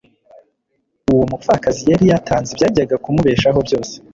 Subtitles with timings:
[1.13, 3.93] uwo mupfakazi yari yatanze ibyajyaga kumubeshaho byose.